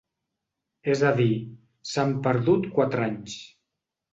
És 0.93 1.03
a 1.09 1.11
dir, 1.19 1.27
s’han 1.91 2.17
perdut 2.29 2.67
quatre 2.79 3.07
anys. 3.11 3.37